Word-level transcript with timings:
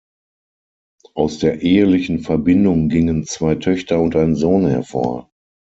Aus 1.13 1.37
der 1.37 1.61
ehelichen 1.61 2.21
Verbindung 2.21 2.89
gingen 2.89 3.23
zwei 3.25 3.53
Töchter 3.53 3.99
und 4.01 4.15
ein 4.15 4.35
Sohn 4.35 4.65
hervor. 4.65 5.29